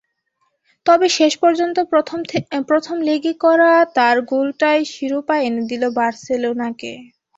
[0.85, 1.77] তবে শেষ পর্যন্ত
[2.69, 6.91] প্রথম লেগে করা তাঁর গোলটাই শিরোপা এনে দিল বার্সেলোনাকে।